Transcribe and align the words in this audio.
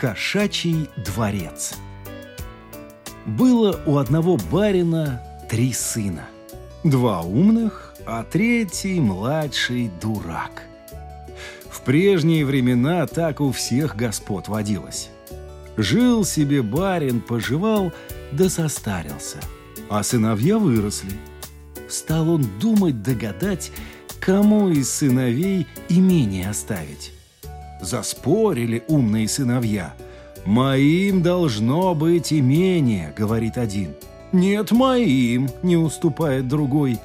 Кошачий 0.00 0.88
дворец 0.96 1.74
Было 3.26 3.78
у 3.84 3.98
одного 3.98 4.38
барина 4.50 5.20
три 5.50 5.74
сына. 5.74 6.24
Два 6.84 7.20
умных, 7.20 7.94
а 8.06 8.24
третий 8.24 8.98
младший 8.98 9.90
дурак. 10.00 10.62
В 11.68 11.82
прежние 11.82 12.46
времена 12.46 13.06
так 13.06 13.42
у 13.42 13.52
всех 13.52 13.94
господ 13.94 14.48
водилось. 14.48 15.10
Жил 15.76 16.24
себе 16.24 16.62
барин, 16.62 17.20
поживал, 17.20 17.92
да 18.32 18.48
состарился, 18.48 19.36
а 19.90 20.02
сыновья 20.02 20.56
выросли. 20.56 21.12
Стал 21.90 22.30
он 22.30 22.46
думать, 22.58 23.02
догадать, 23.02 23.70
кому 24.18 24.70
из 24.70 24.90
сыновей 24.90 25.66
имение 25.90 26.48
оставить. 26.48 27.12
Заспорили 27.80 28.82
умные 28.88 29.28
сыновья. 29.28 29.94
«Моим 30.44 31.22
должно 31.22 31.94
быть 31.94 32.32
имение»,— 32.32 33.12
говорит 33.16 33.58
один— 33.58 33.94
«Нет, 34.32 34.70
моим!»– 34.70 35.48
не 35.62 35.76
уступает 35.76 36.46
другой. 36.46 36.98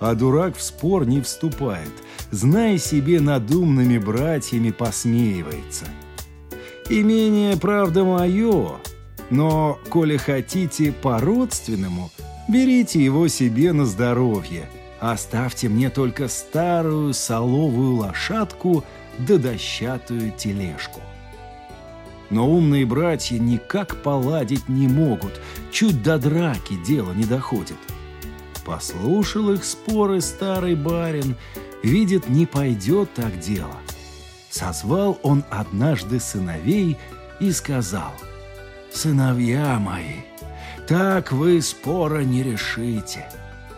А 0.00 0.14
дурак 0.14 0.56
в 0.56 0.62
спор 0.62 1.06
не 1.06 1.20
вступает, 1.20 1.90
зная 2.30 2.78
себе 2.78 3.20
над 3.20 3.50
умными 3.50 3.98
братьями 3.98 4.70
посмеивается. 4.70 5.86
Имение, 6.90 7.56
правда, 7.56 8.04
мое, 8.04 8.76
но, 9.30 9.78
коли 9.88 10.18
хотите 10.18 10.92
по-родственному, 10.92 12.10
берите 12.48 13.02
его 13.02 13.28
себе 13.28 13.72
на 13.72 13.86
здоровье. 13.86 14.68
Оставьте 15.00 15.68
мне 15.68 15.90
только 15.90 16.28
старую 16.28 17.14
соловую 17.14 17.96
лошадку 17.96 18.84
да 19.18 19.38
дощатую 19.38 20.32
тележку. 20.32 21.00
Но 22.30 22.50
умные 22.50 22.84
братья 22.84 23.38
никак 23.38 24.02
поладить 24.02 24.68
не 24.68 24.86
могут, 24.86 25.40
чуть 25.72 26.02
до 26.02 26.18
драки 26.18 26.74
дело 26.86 27.12
не 27.12 27.24
доходит. 27.24 27.76
Послушал 28.64 29.52
их 29.52 29.64
споры 29.64 30.20
старый 30.20 30.74
барин, 30.74 31.36
видит, 31.82 32.28
не 32.28 32.44
пойдет 32.44 33.14
так 33.14 33.38
дело. 33.38 33.76
Созвал 34.50 35.18
он 35.22 35.44
однажды 35.50 36.20
сыновей 36.20 36.98
и 37.40 37.50
сказал, 37.52 38.12
«Сыновья 38.92 39.78
мои, 39.78 40.22
так 40.86 41.32
вы 41.32 41.62
спора 41.62 42.20
не 42.20 42.42
решите. 42.42 43.26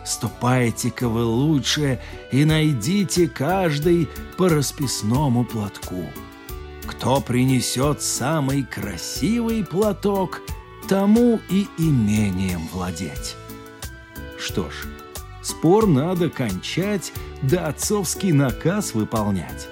Ступайте-ка 0.05 1.07
вы 1.07 1.23
лучше 1.23 1.99
и 2.31 2.45
найдите 2.45 3.27
каждый 3.27 4.09
по 4.37 4.49
расписному 4.49 5.45
платку». 5.45 6.05
Кто 6.85 7.21
принесет 7.21 8.01
самый 8.01 8.63
красивый 8.63 9.63
платок, 9.63 10.41
тому 10.87 11.39
и 11.49 11.67
имением 11.77 12.67
владеть. 12.73 13.35
Что 14.37 14.69
ж, 14.69 14.87
спор 15.41 15.87
надо 15.87 16.29
кончать, 16.29 17.13
да 17.41 17.67
отцовский 17.67 18.31
наказ 18.31 18.93
выполнять. 18.93 19.67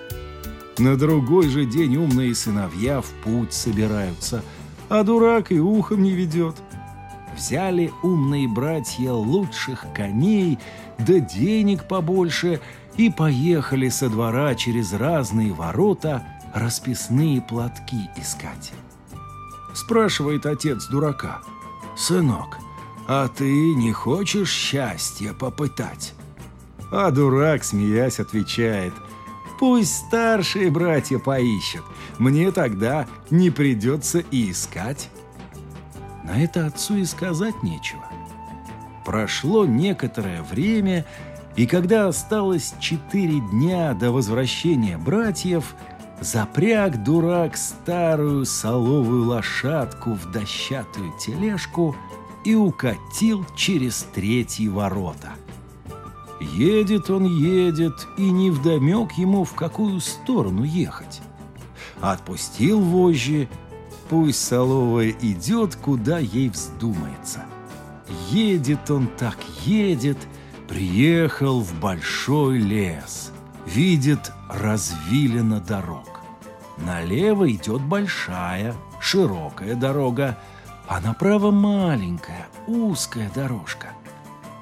На 0.77 0.95
другой 0.95 1.49
же 1.49 1.65
день 1.65 1.97
умные 1.97 2.33
сыновья 2.33 3.01
в 3.01 3.09
путь 3.23 3.53
собираются, 3.53 4.43
а 4.87 5.03
дурак 5.03 5.51
и 5.51 5.59
ухом 5.59 6.03
не 6.03 6.11
ведет. 6.11 6.55
Взяли 7.39 7.93
умные 8.03 8.49
братья 8.49 9.13
лучших 9.13 9.85
коней, 9.95 10.59
да 10.97 11.19
денег 11.19 11.85
побольше, 11.85 12.59
и 12.97 13.09
поехали 13.09 13.87
со 13.87 14.09
двора 14.09 14.55
через 14.55 14.91
разные 14.91 15.53
ворота– 15.53 16.27
расписные 16.53 17.41
платки 17.41 18.09
искать. 18.17 18.73
Спрашивает 19.73 20.45
отец 20.45 20.87
дурака. 20.87 21.39
«Сынок, 21.95 22.57
а 23.07 23.29
ты 23.29 23.73
не 23.73 23.93
хочешь 23.93 24.51
счастья 24.51 25.31
попытать?» 25.31 26.13
А 26.91 27.09
дурак, 27.09 27.63
смеясь, 27.63 28.19
отвечает. 28.19 28.93
«Пусть 29.61 30.07
старшие 30.07 30.69
братья 30.69 31.19
поищут. 31.19 31.85
Мне 32.17 32.51
тогда 32.51 33.07
не 33.29 33.49
придется 33.49 34.19
и 34.19 34.51
искать». 34.51 35.09
На 36.29 36.41
это 36.41 36.67
отцу 36.67 36.95
и 36.95 37.05
сказать 37.05 37.61
нечего. 37.63 38.05
Прошло 39.03 39.65
некоторое 39.65 40.43
время, 40.43 41.05
и 41.57 41.65
когда 41.65 42.07
осталось 42.07 42.73
четыре 42.79 43.41
дня 43.51 43.93
до 43.93 44.11
возвращения 44.11 44.97
братьев– 44.97 45.75
Запряг 46.21 47.01
дурак 47.03 47.55
старую 47.55 48.45
соловую 48.45 49.25
лошадку 49.25 50.11
в 50.11 50.31
дощатую 50.31 51.13
тележку 51.17 51.95
и 52.43 52.55
укатил 52.55 53.45
через 53.55 54.05
третьи 54.13 54.67
ворота. 54.67 55.31
Едет 56.41 57.09
он, 57.09 57.25
едет, 57.25 58.07
и 58.17 58.29
невдомек 58.29 59.13
ему, 59.13 59.45
в 59.45 59.53
какую 59.53 60.01
сторону 60.01 60.63
ехать. 60.63 61.21
Отпустил 62.01 62.81
вожжи, 62.81 63.47
пусть 64.09 64.43
соловая 64.43 65.11
идет, 65.21 65.75
куда 65.75 66.17
ей 66.17 66.49
вздумается. 66.49 67.45
Едет 68.29 68.89
он 68.89 69.07
так, 69.07 69.37
едет, 69.63 70.17
приехал 70.67 71.61
в 71.61 71.79
большой 71.79 72.57
лес. 72.57 73.31
Видит 73.65 74.31
развилина 74.49 75.59
дорог. 75.59 76.21
Налево 76.77 77.51
идет 77.51 77.81
большая, 77.81 78.73
широкая 78.99 79.75
дорога, 79.75 80.37
а 80.87 80.99
направо 81.01 81.51
маленькая, 81.51 82.47
узкая 82.67 83.29
дорожка. 83.35 83.89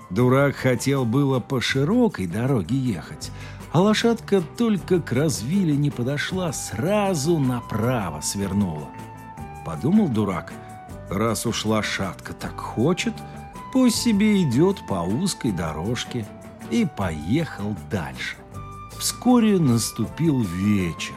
Дурак 0.10 0.56
хотел 0.56 1.06
было 1.06 1.40
по 1.40 1.62
широкой 1.62 2.28
дороге 2.28 2.76
ехать, 2.76 3.32
а 3.72 3.82
лошадка 3.82 4.42
только 4.58 5.00
к 5.00 5.12
развиле 5.12 5.76
не 5.76 5.90
подошла, 5.90 6.52
сразу 6.52 7.38
направо 7.40 8.22
свернула. 8.22 8.88
Подумал 9.68 10.08
дурак, 10.08 10.54
раз 11.10 11.46
уж 11.46 11.66
лошадка 11.66 12.32
так 12.32 12.58
хочет, 12.58 13.14
пусть 13.74 13.98
себе 13.98 14.42
идет 14.42 14.78
по 14.88 15.02
узкой 15.02 15.52
дорожке, 15.52 16.26
и 16.72 16.86
поехал 16.86 17.76
дальше. 17.92 18.38
Вскоре 18.98 19.60
наступил 19.60 20.40
вечер 20.42 21.16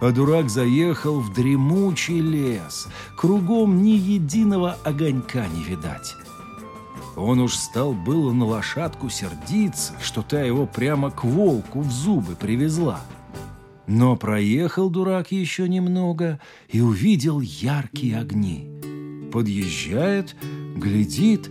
а 0.00 0.10
дурак 0.10 0.50
заехал 0.50 1.20
в 1.20 1.32
дремучий 1.32 2.20
лес. 2.20 2.88
Кругом 3.16 3.82
ни 3.82 3.92
единого 3.92 4.76
огонька 4.84 5.46
не 5.46 5.62
видать. 5.62 6.14
Он 7.16 7.40
уж 7.40 7.54
стал 7.54 7.92
было 7.92 8.32
на 8.32 8.44
лошадку 8.44 9.08
сердиться, 9.08 9.94
что 10.02 10.22
та 10.22 10.42
его 10.42 10.66
прямо 10.66 11.10
к 11.10 11.24
волку 11.24 11.80
в 11.80 11.90
зубы 11.90 12.34
привезла. 12.34 13.00
Но 13.86 14.16
проехал 14.16 14.88
дурак 14.88 15.30
еще 15.30 15.68
немного 15.68 16.40
и 16.68 16.80
увидел 16.80 17.40
яркие 17.40 18.18
огни. 18.18 18.70
Подъезжает, 19.32 20.34
глядит, 20.76 21.50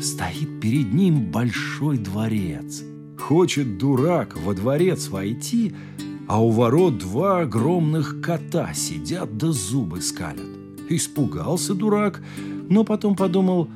стоит 0.00 0.60
перед 0.60 0.92
ним 0.92 1.30
большой 1.30 1.98
дворец. 1.98 2.82
Хочет 3.18 3.78
дурак 3.78 4.36
во 4.36 4.54
дворец 4.54 5.08
войти, 5.08 5.74
а 6.28 6.42
у 6.42 6.50
ворот 6.50 6.98
два 6.98 7.40
огромных 7.40 8.20
кота 8.20 8.72
сидят 8.74 9.36
да 9.36 9.50
зубы 9.50 10.00
скалят. 10.00 10.46
Испугался 10.88 11.74
дурак, 11.74 12.22
но 12.68 12.84
потом 12.84 13.16
подумал, 13.16 13.68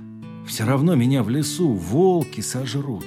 все 0.47 0.65
равно 0.65 0.95
меня 0.95 1.23
в 1.23 1.31
лесу 1.31 1.73
волки 1.73 2.41
сожрут. 2.41 3.05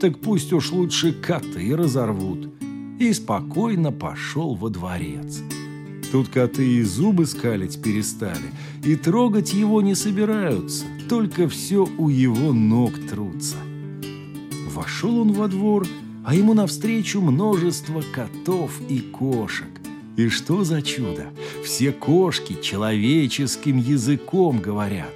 Так 0.00 0.20
пусть 0.20 0.52
уж 0.52 0.72
лучше 0.72 1.12
коты 1.12 1.76
разорвут. 1.76 2.57
И 2.98 3.12
спокойно 3.12 3.92
пошел 3.92 4.54
во 4.54 4.70
дворец. 4.70 5.40
Тут 6.10 6.28
коты 6.28 6.66
и 6.66 6.82
зубы 6.82 7.26
скалить 7.26 7.80
перестали, 7.82 8.50
и 8.84 8.96
трогать 8.96 9.52
его 9.52 9.82
не 9.82 9.94
собираются, 9.94 10.84
только 11.08 11.48
все 11.48 11.88
у 11.98 12.08
его 12.08 12.52
ног 12.52 12.92
трутся. 13.10 13.56
Вошел 14.74 15.18
он 15.20 15.32
во 15.32 15.48
двор– 15.48 15.86
а 16.28 16.34
ему 16.34 16.52
навстречу 16.52 17.22
множество 17.22 18.02
котов 18.12 18.82
и 18.86 19.00
кошек. 19.00 19.68
И 20.18 20.28
что 20.28 20.62
за 20.62 20.82
чудо? 20.82 21.28
Все 21.64 21.90
кошки 21.90 22.54
человеческим 22.60 23.78
языком 23.78 24.60
говорят. 24.60 25.14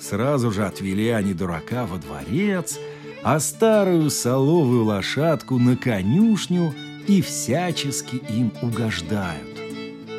Сразу 0.00 0.50
же 0.50 0.64
отвели 0.64 1.10
они 1.10 1.34
дурака 1.34 1.84
во 1.84 1.98
дворец, 1.98 2.78
а 3.22 3.40
старую 3.40 4.08
соловую 4.08 4.84
лошадку 4.84 5.58
на 5.58 5.76
конюшню 5.76 6.72
и 7.08 7.22
всячески 7.22 8.16
им 8.30 8.52
угождают. 8.62 9.58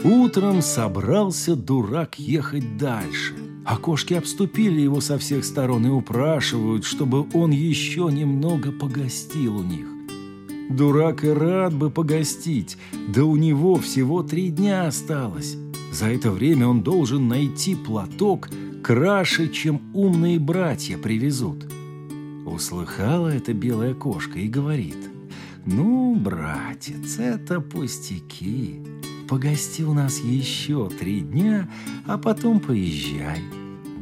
Утром 0.04 0.62
собрался 0.62 1.56
дурак 1.56 2.18
ехать 2.18 2.78
дальше, 2.78 3.36
а 3.66 3.78
кошки 3.78 4.14
обступили 4.14 4.82
его 4.82 5.00
со 5.02 5.18
всех 5.18 5.46
сторон 5.46 5.86
и 5.86 5.90
упрашивают, 5.90 6.86
чтобы 6.86 7.28
он 7.34 7.52
еще 7.52 8.10
немного 8.12 8.72
погостил 8.72 9.58
у 9.58 9.64
них. 9.64 9.88
Дурак 10.70 11.24
и 11.24 11.30
рад 11.30 11.74
бы 11.74 11.90
погостить, 11.90 12.78
да 13.08 13.24
у 13.24 13.36
него 13.36 13.76
всего 13.76 14.24
три 14.24 14.50
дня 14.50 14.88
осталось. 14.88 15.58
За 15.92 16.06
это 16.06 16.32
время 16.32 16.68
он 16.68 16.82
должен 16.82 17.28
найти 17.28 17.76
платок 17.76 18.50
краше, 18.84 19.50
чем 19.50 19.82
умные 19.94 20.40
братья 20.40 20.98
привезут. 20.98 21.66
Услыхала 22.46 23.28
эта 23.28 23.54
белая 23.54 23.94
кошка 23.94 24.40
и 24.40 24.48
говорит, 24.48 24.98
«Ну, 25.72 26.16
братец, 26.16 27.20
это 27.20 27.62
пустяки. 27.62 28.82
Погости 29.28 29.84
у 29.84 29.94
нас 29.94 30.20
еще 30.20 30.90
три 30.90 31.20
дня, 31.20 31.70
а 32.08 32.18
потом 32.18 32.60
поезжай. 32.60 33.44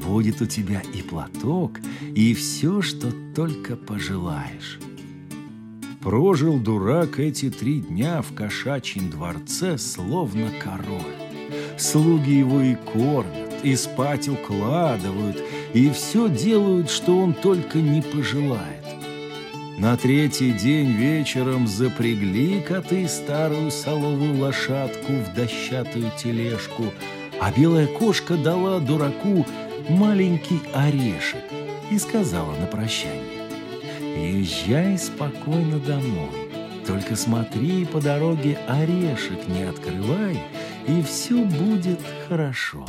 Будет 0.01 0.41
у 0.41 0.45
тебя 0.45 0.81
и 0.93 1.01
платок, 1.01 1.81
и 2.15 2.33
все, 2.33 2.81
что 2.81 3.11
только 3.35 3.75
пожелаешь». 3.75 4.79
Прожил 5.99 6.57
дурак 6.57 7.19
эти 7.19 7.49
три 7.49 7.81
дня 7.81 8.21
в 8.21 8.33
кошачьем 8.33 9.09
дворце, 9.09 9.77
словно 9.77 10.49
король. 10.63 11.17
Слуги 11.77 12.31
его 12.31 12.61
и 12.61 12.75
кормят, 12.75 13.65
и 13.65 13.75
спать 13.75 14.29
укладывают, 14.29 15.43
и 15.73 15.89
все 15.89 16.29
делают, 16.29 16.89
что 16.89 17.19
он 17.19 17.33
только 17.33 17.79
не 17.79 18.01
пожелает. 18.01 18.76
На 19.77 19.95
третий 19.95 20.53
день 20.53 20.93
вечером 20.93 21.67
запрягли 21.67 22.61
коты 22.61 23.07
старую 23.07 23.69
соловую 23.69 24.39
лошадку 24.39 25.13
в 25.13 25.35
дощатую 25.35 26.11
тележку, 26.17 26.85
а 27.39 27.51
белая 27.51 27.85
кошка 27.85 28.37
дала 28.37 28.79
дураку 28.79 29.45
маленький 29.87 30.61
орешек 30.73 31.43
и 31.91 31.99
сказала 31.99 32.55
на 32.55 32.65
прощание. 32.65 33.21
Езжай 34.17 34.97
спокойно 34.97 35.77
домой. 35.77 36.31
Только 36.87 37.15
смотри 37.15 37.85
по 37.85 38.01
дороге 38.01 38.57
орешек 38.67 39.47
не 39.47 39.61
открывай, 39.61 40.39
и 40.87 41.03
все 41.03 41.35
будет 41.43 41.99
хорошо. 42.27 42.83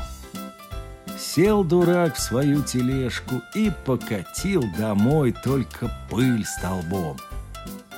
Сел 1.19 1.65
дурак 1.65 2.15
в 2.15 2.21
свою 2.21 2.63
тележку 2.63 3.43
и 3.55 3.73
покатил 3.85 4.63
домой 4.79 5.35
только 5.45 5.91
пыль 6.09 6.45
столбом. 6.45 7.17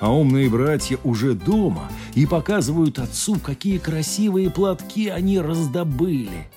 А 0.01 0.11
умные 0.11 0.49
братья 0.49 0.99
уже 1.05 1.35
дома 1.35 1.91
и 2.15 2.25
показывают 2.25 2.99
отцу, 2.99 3.39
какие 3.39 3.77
красивые 3.77 4.49
платки 4.49 5.09
они 5.09 5.39
раздобыли. 5.39 6.49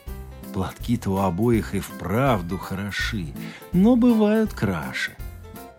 Платки-то 0.53 1.09
у 1.09 1.17
обоих 1.17 1.75
и 1.75 1.81
вправду 1.81 2.57
хороши, 2.57 3.27
но 3.73 3.97
бывают 3.97 4.53
краше. 4.53 5.17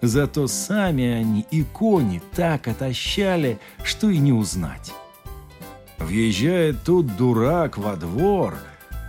Зато 0.02 0.46
сами 0.48 1.06
они 1.06 1.46
и 1.50 1.62
кони 1.62 2.20
так 2.36 2.68
отощали, 2.68 3.58
что 3.82 4.10
и 4.10 4.18
не 4.18 4.34
узнать. 4.34 4.92
Въезжает 5.96 6.82
тут 6.84 7.16
дурак 7.16 7.78
во 7.78 7.96
двор, 7.96 8.54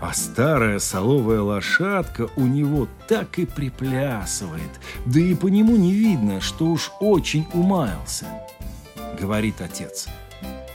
а 0.01 0.13
старая 0.13 0.79
соловая 0.79 1.41
лошадка 1.41 2.29
у 2.35 2.41
него 2.41 2.87
так 3.07 3.39
и 3.39 3.45
приплясывает, 3.45 4.69
да 5.05 5.19
и 5.19 5.33
по 5.35 5.47
нему 5.47 5.75
не 5.75 5.93
видно, 5.93 6.41
что 6.41 6.67
уж 6.67 6.91
очень 6.99 7.47
умаялся. 7.53 8.25
Говорит 9.19 9.61
отец, 9.61 10.07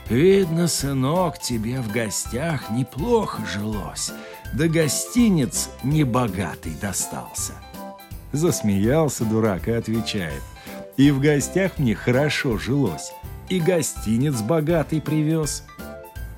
«Видно, 0.09 0.67
сынок, 0.67 1.39
тебе 1.39 1.79
в 1.79 1.91
гостях 1.91 2.69
неплохо 2.69 3.41
жилось, 3.45 4.11
да 4.53 4.67
гостинец 4.67 5.69
небогатый 5.83 6.73
достался». 6.81 7.53
Засмеялся 8.33 9.25
дурак 9.25 9.67
и 9.67 9.71
отвечает. 9.71 10.41
И 10.97 11.11
в 11.11 11.19
гостях 11.19 11.77
мне 11.77 11.95
хорошо 11.95 12.57
жилось, 12.57 13.11
и 13.49 13.59
гостинец 13.59 14.41
богатый 14.41 15.01
привез. 15.01 15.63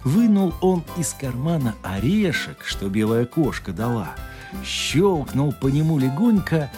Вынул 0.04 0.54
он 0.62 0.84
из 0.98 1.14
кармана 1.14 1.76
орешек, 1.82 2.64
что 2.66 2.90
белая 2.90 3.26
кошка 3.26 3.72
дала, 3.72 4.16
щелкнул 4.64 5.54
по 5.54 5.68
нему 5.68 5.98
легонько, 5.98 6.70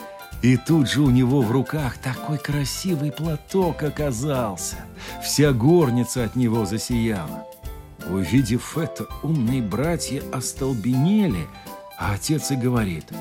и 0.42 0.58
тут 0.58 0.90
же 0.90 1.02
у 1.02 1.10
него 1.10 1.42
в 1.42 1.52
руках 1.52 1.98
такой 1.98 2.38
красивый 2.38 3.12
платок 3.12 3.82
оказался. 3.84 4.78
Вся 5.24 5.54
горница 5.54 6.24
от 6.24 6.36
него 6.36 6.66
засияла. 6.66 7.48
Увидев 8.08 8.78
это, 8.78 9.08
умные 9.24 9.64
братья 9.64 10.22
остолбенели, 10.32 11.48
а 11.98 12.14
отец 12.14 12.52
и 12.52 12.56
говорит– 12.56 13.06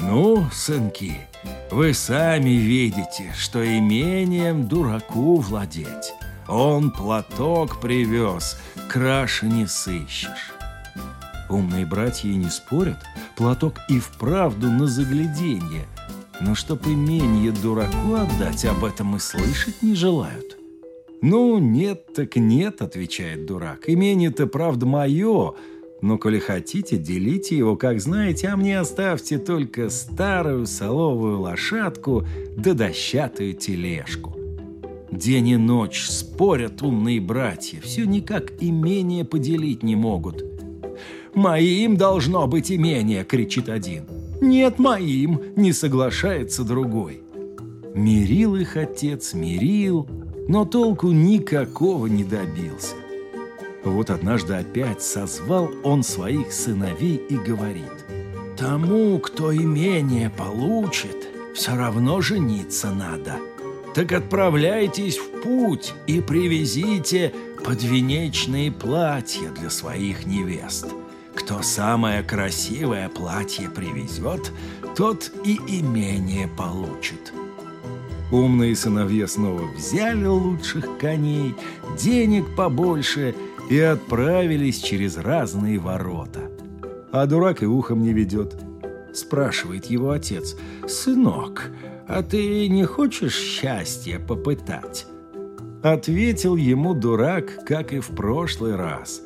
ну, 0.00 0.46
сынки, 0.52 1.18
вы 1.70 1.92
сами 1.92 2.50
видите, 2.50 3.32
что 3.36 3.64
имением 3.64 4.68
дураку 4.68 5.36
владеть. 5.40 6.14
Он 6.48 6.90
платок 6.90 7.78
привез, 7.78 8.58
краше 8.88 9.46
не 9.46 9.66
сыщешь. 9.66 10.52
Умные 11.50 11.84
братья 11.84 12.28
и 12.28 12.36
не 12.36 12.48
спорят, 12.48 12.98
платок 13.36 13.74
и 13.88 13.98
вправду 14.00 14.70
на 14.70 14.86
загляденье. 14.86 15.86
Но 16.40 16.54
чтоб 16.54 16.86
имение 16.86 17.52
дураку 17.52 18.14
отдать, 18.14 18.64
об 18.64 18.84
этом 18.84 19.16
и 19.16 19.18
слышать 19.18 19.82
не 19.82 19.94
желают. 19.94 20.56
«Ну, 21.20 21.58
нет 21.58 22.14
так 22.14 22.36
нет»,— 22.36 22.80
отвечает 22.80 23.44
дурак. 23.44 23.88
«Имение-то, 23.88 24.46
правда, 24.46 24.86
мое, 24.86 25.54
но 26.00 26.16
коли 26.16 26.38
хотите, 26.38 26.96
делите 26.96 27.56
его, 27.58 27.76
как 27.76 28.00
знаете, 28.00 28.48
а 28.48 28.56
мне 28.56 28.78
оставьте 28.78 29.38
только 29.38 29.90
старую 29.90 30.66
соловую 30.66 31.40
лошадку 31.40 32.24
да 32.56 32.72
дощатую 32.74 33.54
тележку. 33.54 34.37
День 35.10 35.48
и 35.48 35.56
ночь 35.56 36.06
спорят 36.06 36.82
умные 36.82 37.20
братья, 37.20 37.80
все 37.80 38.04
никак 38.04 38.52
имение 38.60 39.24
поделить 39.24 39.82
не 39.82 39.96
могут. 39.96 40.44
«Моим 41.34 41.96
должно 41.96 42.46
быть 42.46 42.70
имение!»— 42.70 43.24
кричит 43.28 43.68
один. 43.68 44.04
«Нет, 44.40 44.78
моим!»— 44.78 45.40
не 45.56 45.72
соглашается 45.72 46.64
другой. 46.64 47.22
Мирил 47.94 48.56
их 48.56 48.76
отец, 48.76 49.34
мирил, 49.34 50.08
но 50.48 50.64
толку 50.64 51.08
никакого 51.08 52.06
не 52.06 52.24
добился. 52.24 52.94
Вот 53.84 54.10
однажды 54.10 54.54
опять 54.54 55.02
созвал 55.02 55.70
он 55.84 56.02
своих 56.02 56.52
сыновей 56.52 57.16
и 57.16 57.36
говорит, 57.36 58.06
«Тому, 58.56 59.18
кто 59.18 59.54
имение 59.54 60.30
получит, 60.30 61.28
все 61.54 61.74
равно 61.74 62.20
жениться 62.20 62.90
надо. 62.90 63.36
Так 63.94 64.12
отправляйтесь 64.12 65.18
в 65.18 65.42
путь 65.42 65.94
и 66.06 66.20
привезите 66.20 67.32
подвенечные 67.64 68.70
платья 68.70 69.50
для 69.50 69.70
своих 69.70 70.26
невест. 70.26 70.86
Кто 71.34 71.62
самое 71.62 72.22
красивое 72.22 73.08
платье 73.08 73.68
привезет, 73.68 74.52
тот 74.96 75.30
и 75.44 75.56
имение 75.56 76.48
получит». 76.48 77.32
Умные 78.30 78.76
сыновья 78.76 79.26
снова 79.26 79.62
взяли 79.74 80.26
лучших 80.26 80.98
коней, 80.98 81.54
денег 81.96 82.44
побольше– 82.54 83.34
и 83.68 83.78
отправились 83.78 84.78
через 84.78 85.16
разные 85.16 85.78
ворота. 85.78 86.50
А 87.12 87.26
дурак 87.26 87.62
и 87.62 87.66
ухом 87.66 88.02
не 88.02 88.12
ведет. 88.12 88.56
Спрашивает 89.18 89.86
его 89.86 90.12
отец, 90.12 90.54
«Сынок, 90.86 91.72
а 92.06 92.22
ты 92.22 92.68
не 92.68 92.84
хочешь 92.84 93.34
счастья 93.34 94.20
попытать?» 94.20 95.06
Ответил 95.82 96.54
ему 96.54 96.94
дурак, 96.94 97.64
как 97.66 97.92
и 97.92 97.98
в 97.98 98.10
прошлый 98.10 98.76
раз. 98.76 99.20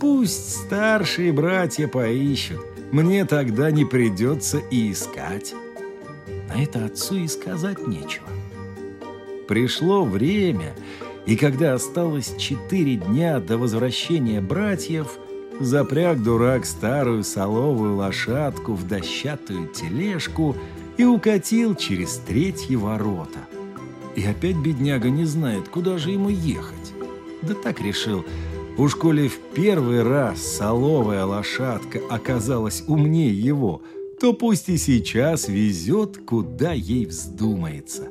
«Пусть 0.00 0.64
старшие 0.64 1.34
братья 1.34 1.86
поищут, 1.86 2.60
мне 2.92 3.26
тогда 3.26 3.70
не 3.70 3.84
придется 3.84 4.56
и 4.70 4.90
искать». 4.90 5.54
На 6.48 6.62
это 6.62 6.86
отцу 6.86 7.16
и 7.16 7.28
сказать 7.28 7.86
нечего. 7.86 8.28
Пришло 9.48 10.06
время, 10.06 10.74
и 11.26 11.36
когда 11.36 11.74
осталось 11.74 12.34
четыре 12.38 12.96
дня 12.96 13.38
до 13.38 13.58
возвращения 13.58 14.40
братьев, 14.40 15.18
запряг 15.60 16.22
дурак 16.22 16.66
старую 16.66 17.24
соловую 17.24 17.96
лошадку 17.96 18.74
в 18.74 18.86
дощатую 18.86 19.68
тележку 19.68 20.56
и 20.96 21.04
укатил 21.04 21.74
через 21.74 22.16
третьи 22.16 22.74
ворота. 22.74 23.40
И 24.14 24.24
опять 24.24 24.56
бедняга 24.56 25.10
не 25.10 25.24
знает, 25.24 25.68
куда 25.68 25.98
же 25.98 26.10
ему 26.10 26.30
ехать. 26.30 26.92
Да 27.42 27.54
так 27.54 27.80
решил, 27.80 28.24
Уж 28.78 28.94
коли 28.94 29.28
в 29.28 29.38
первый 29.54 30.02
раз 30.02 30.42
соловая 30.42 31.24
лошадка 31.24 31.98
оказалась 32.10 32.84
умнее 32.86 33.32
его, 33.32 33.80
то 34.20 34.34
пусть 34.34 34.68
и 34.68 34.76
сейчас 34.76 35.48
везет, 35.48 36.18
куда 36.26 36.72
ей 36.72 37.06
вздумается. 37.06 38.08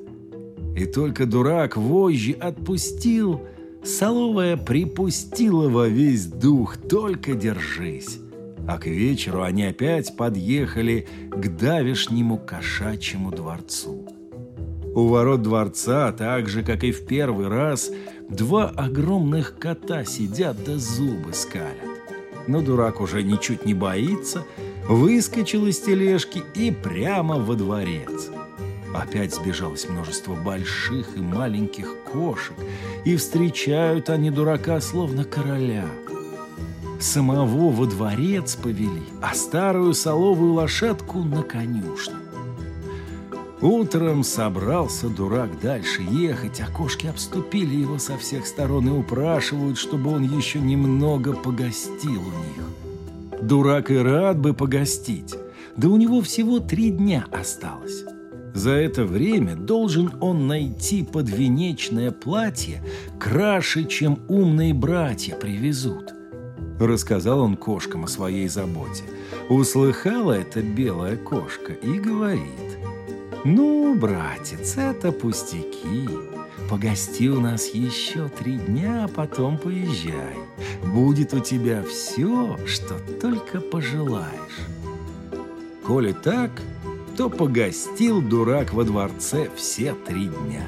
И 0.75 0.85
только 0.85 1.27
дурак 1.27 1.77
вожжи 1.77 2.31
отпустил, 2.31 3.41
соловая 3.85 4.57
припустила 4.57 5.69
во 5.69 5.87
весь 5.87 6.25
дух, 6.25 6.77
только 6.77 7.35
держись. 7.35 8.19
А 8.67 8.77
к 8.77 8.87
вечеру 8.87 9.43
они 9.43 9.63
опять 9.63 10.15
подъехали 10.17 11.07
к 11.29 11.55
давешнему 11.55 12.37
кошачьему 12.37 13.31
дворцу. 13.31 14.07
У 14.95 15.07
ворот 15.07 15.41
дворца, 15.41 16.11
так 16.13 16.47
же, 16.47 16.63
как 16.63 16.83
и 16.83 16.91
в 16.91 17.05
первый 17.05 17.47
раз, 17.47 17.91
два 18.29 18.69
огромных 18.69 19.57
кота 19.59 20.05
сидят 20.05 20.57
да 20.65 20.77
зубы 20.77 21.33
скалят. 21.33 21.75
Но 22.47 22.61
дурак 22.61 23.01
уже 23.01 23.21
ничуть 23.21 23.65
не 23.65 23.73
боится, 23.73 24.45
выскочил 24.87 25.67
из 25.67 25.79
тележки 25.79 26.43
и 26.55 26.71
прямо 26.71 27.35
во 27.35 27.55
дворец. 27.55 28.29
Опять 28.95 29.35
сбежалось 29.35 29.89
множество 29.89 30.35
больших 30.35 31.17
и 31.17 31.19
маленьких 31.19 31.95
кошек, 32.05 32.55
и 33.03 33.17
встречают 33.17 34.09
они 34.09 34.31
дурака 34.31 34.79
словно 34.79 35.25
короля. 35.25 35.85
Самого 37.01 37.71
во 37.71 37.85
дворец 37.87 38.55
повели, 38.55 39.03
а 39.21 39.33
старую 39.33 39.93
соловую 39.93 40.53
лошадку 40.53 41.23
на 41.23 41.43
конюшню. 41.43 42.15
Утром 43.61 44.23
собрался 44.23 45.09
дурак 45.09 45.59
дальше 45.59 46.01
ехать, 46.01 46.61
а 46.61 46.71
кошки 46.71 47.07
обступили 47.07 47.75
его 47.75 47.97
со 47.97 48.17
всех 48.17 48.47
сторон 48.47 48.87
и 48.87 48.91
упрашивают, 48.91 49.77
чтобы 49.77 50.11
он 50.11 50.23
еще 50.23 50.59
немного 50.59 51.33
погостил 51.33 52.21
у 52.21 52.31
них. 52.31 53.41
Дурак 53.41 53.91
и 53.91 53.97
рад 53.97 54.39
бы 54.39 54.53
погостить, 54.53 55.35
да 55.75 55.89
у 55.89 55.97
него 55.97 56.21
всего 56.21 56.59
три 56.59 56.91
дня 56.91 57.25
осталось. 57.31 58.05
За 58.55 58.71
это 58.71 59.05
время 59.05 59.55
должен 59.55 60.11
он 60.21 60.47
найти 60.47 61.03
подвенечное 61.03 62.09
платье 62.09 62.83
краше, 63.19 63.85
чем 63.85 64.19
умные 64.27 64.73
братья 64.73 65.35
привезут. 65.35 66.13
Рассказал 66.79 67.41
он 67.41 67.55
кошкам 67.55 68.05
о 68.05 68.07
своей 68.07 68.47
заботе. 68.47 69.03
Услыхала 69.49 70.31
эта 70.31 70.63
белая 70.63 71.15
кошка 71.15 71.73
и 71.73 71.99
говорит– 71.99 72.41
«Ну, 73.47 73.93
братец, 73.93 74.75
это 74.75 75.11
пустяки. 75.11 76.09
Погости 76.67 77.29
у 77.29 77.39
нас 77.39 77.67
еще 77.75 78.27
три 78.27 78.57
дня, 78.57 79.03
а 79.03 79.07
потом 79.07 79.59
поезжай. 79.59 80.35
Будет 80.83 81.31
у 81.35 81.39
тебя 81.39 81.83
все, 81.83 82.57
что 82.65 82.95
только 83.21 83.61
пожелаешь». 83.61 84.65
Коли 85.85 86.13
так, 86.13 86.49
то 87.17 87.29
погостил 87.29 88.21
дурак 88.21 88.73
во 88.73 88.83
дворце 88.83 89.49
все 89.55 89.93
три 89.93 90.27
дня. 90.27 90.65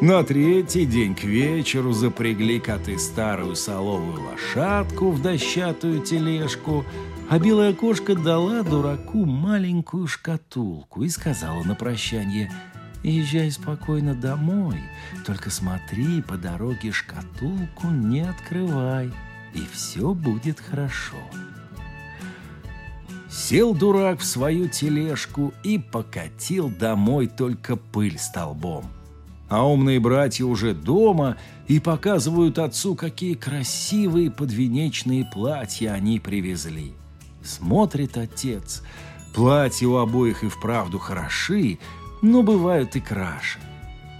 На 0.00 0.22
третий 0.22 0.86
день 0.86 1.14
к 1.14 1.24
вечеру 1.24 1.92
запрягли 1.92 2.60
коты 2.60 2.98
старую 2.98 3.56
соловую 3.56 4.22
лошадку 4.22 5.10
в 5.10 5.22
дощатую 5.22 6.00
тележку– 6.00 6.84
а 7.30 7.38
белая 7.38 7.72
кошка 7.72 8.14
дала 8.14 8.62
дураку 8.62 9.24
маленькую 9.24 10.06
шкатулку 10.06 11.02
и 11.02 11.08
сказала 11.08 11.62
на 11.62 11.74
прощание 11.74 12.52
«Езжай 13.02 13.50
спокойно 13.50 14.14
домой, 14.14 14.80
только 15.26 15.50
смотри, 15.50 16.22
по 16.22 16.36
дороге 16.36 16.92
шкатулку 16.92 17.88
не 17.88 18.20
открывай, 18.20 19.10
и 19.54 19.62
все 19.72 20.12
будет 20.12 20.60
хорошо». 20.60 21.16
Сел 23.36 23.74
дурак 23.74 24.20
в 24.20 24.24
свою 24.24 24.68
тележку 24.68 25.52
и 25.64 25.76
покатил 25.76 26.68
домой 26.68 27.26
только 27.26 27.74
пыль 27.74 28.16
столбом. 28.16 28.84
А 29.48 29.66
умные 29.66 29.98
братья 29.98 30.44
уже 30.44 30.72
дома 30.72 31.36
и 31.66 31.80
показывают 31.80 32.60
отцу, 32.60 32.94
какие 32.94 33.34
красивые 33.34 34.30
подвенечные 34.30 35.24
платья 35.24 35.90
они 35.94 36.20
привезли. 36.20 36.92
Смотрит 37.42 38.16
отец. 38.16 38.84
Платья 39.34 39.88
у 39.88 39.96
обоих 39.96 40.44
и 40.44 40.48
вправду 40.48 41.00
хороши, 41.00 41.80
но 42.22 42.44
бывают 42.44 42.94
и 42.94 43.00
краше. 43.00 43.58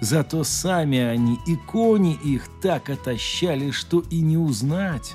Зато 0.01 0.43
сами 0.43 0.99
они 0.99 1.39
и 1.47 1.55
кони 1.55 2.19
их 2.25 2.49
так 2.61 2.91
отощали, 2.91 3.71
что 3.71 4.01
и 4.11 4.21
не 4.21 4.37
узнать. 4.37 5.15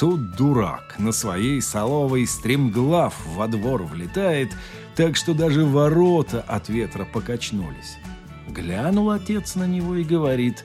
Тут 0.00 0.34
дурак 0.34 0.94
на 0.98 1.12
своей 1.12 1.60
соловой 1.60 2.26
стремглав 2.26 3.14
во 3.36 3.46
двор 3.48 3.82
влетает, 3.82 4.50
так 4.96 5.14
что 5.14 5.34
даже 5.34 5.66
ворота 5.66 6.40
от 6.40 6.70
ветра 6.70 7.04
покачнулись. 7.04 7.98
Глянул 8.48 9.10
отец 9.10 9.56
на 9.56 9.66
него 9.66 9.96
и 9.96 10.02
говорит, 10.02 10.64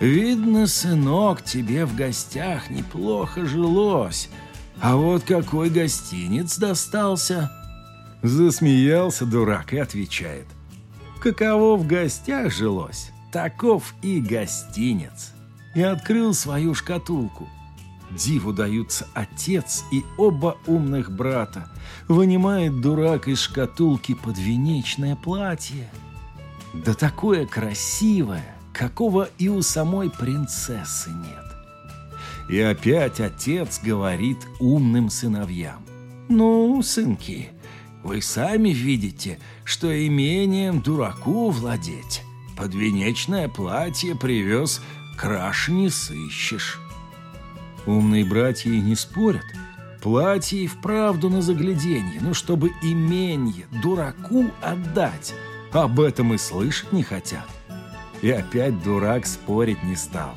«Видно, 0.00 0.66
сынок, 0.66 1.42
тебе 1.42 1.84
в 1.84 1.94
гостях 1.94 2.70
неплохо 2.70 3.44
жилось». 3.44 4.30
А 4.80 4.96
вот 4.96 5.24
какой 5.24 5.68
гостиниц 5.68 6.56
достался!» 6.56 7.50
Засмеялся 8.22 9.26
дурак 9.26 9.74
и 9.74 9.78
отвечает. 9.78 10.46
«Каково 11.20 11.76
в 11.76 11.86
гостях 11.86 12.50
жилось, 12.54 13.10
таков 13.32 13.94
и 14.00 14.18
гостинец!» 14.18 15.32
И 15.74 15.82
открыл 15.82 16.32
свою 16.32 16.74
шкатулку. 16.74 17.46
Диву 18.10 18.52
даются 18.52 19.06
отец 19.14 19.84
и 19.90 20.04
оба 20.16 20.56
умных 20.66 21.10
брата. 21.10 21.68
Вынимает 22.08 22.80
дурак 22.80 23.28
из 23.28 23.40
шкатулки 23.40 24.14
подвенечное 24.14 25.16
платье. 25.16 25.90
Да 26.72 26.94
такое 26.94 27.46
красивое, 27.46 28.56
какого 28.72 29.28
и 29.38 29.48
у 29.48 29.62
самой 29.62 30.10
принцессы 30.10 31.10
нет. 31.10 31.44
И 32.48 32.60
опять 32.60 33.20
отец 33.20 33.80
говорит 33.82 34.38
умным 34.60 35.10
сыновьям. 35.10 35.84
«Ну, 36.28 36.80
сынки, 36.82 37.50
вы 38.02 38.20
сами 38.22 38.70
видите, 38.70 39.38
что 39.64 40.06
имением 40.06 40.80
дураку 40.80 41.50
владеть. 41.50 42.22
Подвенечное 42.56 43.48
платье 43.48 44.14
привез, 44.16 44.80
краш 45.16 45.68
не 45.68 45.88
сыщешь». 45.88 46.80
Умные 47.86 48.24
братья 48.24 48.70
не 48.70 48.96
спорят. 48.96 49.44
Платье 50.02 50.64
и 50.64 50.66
вправду 50.66 51.30
на 51.30 51.40
загляденье, 51.40 52.20
ну, 52.20 52.34
чтобы 52.34 52.70
именье 52.82 53.66
дураку 53.82 54.46
отдать. 54.60 55.34
Об 55.72 56.00
этом 56.00 56.34
и 56.34 56.38
слышать 56.38 56.92
не 56.92 57.02
хотят. 57.02 57.46
И 58.22 58.30
опять 58.30 58.82
дурак 58.82 59.26
спорить 59.26 59.82
не 59.82 59.96
стал. 59.96 60.34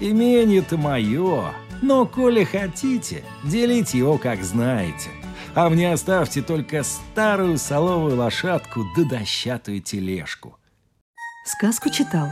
Имение-то 0.00 0.76
мое, 0.76 1.52
но 1.82 2.06
коли 2.06 2.44
хотите, 2.44 3.24
делите 3.44 3.98
его 3.98 4.18
как 4.18 4.42
знаете. 4.42 5.10
А 5.54 5.68
мне 5.68 5.92
оставьте 5.92 6.42
только 6.42 6.82
старую 6.82 7.58
соловую 7.58 8.16
лошадку 8.16 8.84
да 8.96 9.04
дощатую 9.04 9.80
тележку. 9.80 10.56
Сказку 11.44 11.90
читал 11.90 12.28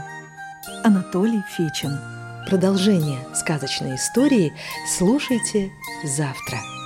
Анатолий 0.83 1.41
Фечин. 1.57 2.16
Продолжение 2.47 3.19
сказочной 3.35 3.95
истории 3.95 4.53
слушайте 4.87 5.69
завтра. 6.05 6.76